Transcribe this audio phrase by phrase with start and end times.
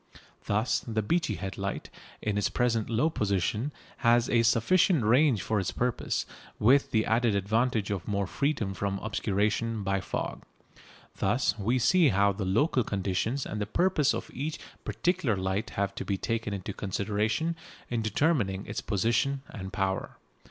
[0.45, 1.91] Thus the Beachy Head light,
[2.23, 6.25] in its present low position, has a sufficient range for its purpose,
[6.57, 10.41] with the added advantage of more freedom from obscuration by fog.
[11.17, 15.93] Thus we see how the local conditions and the purpose of each particular light have
[15.93, 17.55] to be taken into consideration
[17.91, 20.17] in determining its position and power.